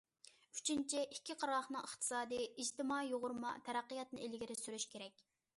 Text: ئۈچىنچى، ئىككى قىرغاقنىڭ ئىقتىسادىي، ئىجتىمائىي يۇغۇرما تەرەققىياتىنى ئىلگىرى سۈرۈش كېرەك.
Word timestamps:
ئۈچىنچى، 0.59 1.01
ئىككى 1.15 1.35
قىرغاقنىڭ 1.43 1.85
ئىقتىسادىي، 1.89 2.43
ئىجتىمائىي 2.49 3.13
يۇغۇرما 3.15 3.55
تەرەققىياتىنى 3.69 4.27
ئىلگىرى 4.29 4.61
سۈرۈش 4.65 4.91
كېرەك. 4.97 5.25